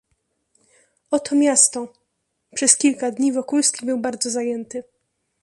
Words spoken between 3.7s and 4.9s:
był bardzo zajęty."